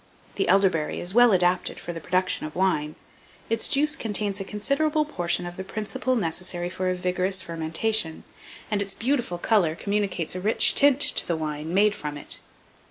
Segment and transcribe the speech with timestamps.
[0.33, 2.95] The elder berry is well adapted for the production of wine;
[3.51, 8.23] its juice contains a considerable portion of the principle necessary for a vigorous fermentation,
[8.71, 12.39] and its beautiful colour communicates a rich tint to the wine made from it.